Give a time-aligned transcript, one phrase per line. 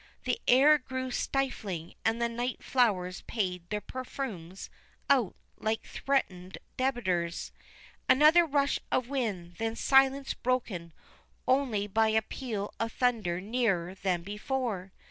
[0.23, 4.71] The air grew stifling, and the night flowers paid their perfumes
[5.11, 7.51] out like threatened debtors.
[8.09, 10.91] Another rush of wind, then silence broken
[11.47, 14.91] only by a peal of thunder nearer than before.